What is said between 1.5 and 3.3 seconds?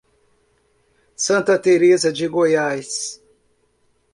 Tereza de Goiás